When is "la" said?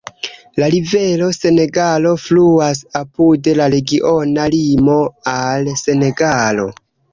0.61-0.69, 3.61-3.69